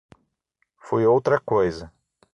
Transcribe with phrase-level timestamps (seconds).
[0.79, 1.93] Foi outra coisa.